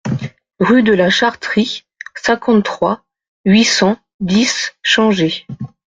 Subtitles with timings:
[0.59, 1.83] Rue de la Chartrie,
[2.15, 3.03] cinquante-trois,
[3.45, 5.45] huit cent dix Changé